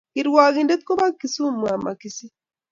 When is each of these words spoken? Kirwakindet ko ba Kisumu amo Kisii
Kirwakindet 0.13 0.81
ko 0.87 0.91
ba 0.99 1.07
Kisumu 1.19 1.65
amo 1.73 1.91
Kisii 1.99 2.33